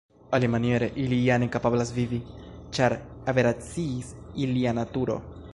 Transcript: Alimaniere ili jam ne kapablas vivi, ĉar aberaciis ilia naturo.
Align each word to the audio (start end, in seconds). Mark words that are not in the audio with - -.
Alimaniere 0.35 0.87
ili 1.01 1.19
jam 1.25 1.43
ne 1.43 1.49
kapablas 1.57 1.93
vivi, 1.99 2.21
ĉar 2.79 2.97
aberaciis 3.35 4.13
ilia 4.47 4.79
naturo. 4.83 5.25